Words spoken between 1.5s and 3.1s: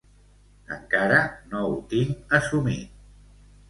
no ho tinc assumit.